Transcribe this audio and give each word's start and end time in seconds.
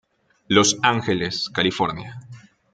Los 0.47 0.79
Angeles 0.81 1.47
California. 1.51 2.17